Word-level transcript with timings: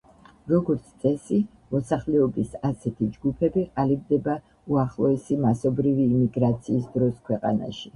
როგორც 0.51 0.87
წესი, 1.03 1.37
მოსახლეობის 1.75 2.57
ასეთი 2.71 3.11
ჯგუფები 3.19 3.67
ყალიბდება 3.79 4.41
უახლოესი 4.75 5.41
მასობრივი 5.49 6.13
იმიგრაციის 6.13 6.95
დროს 7.01 7.27
ქვეყანაში. 7.31 7.89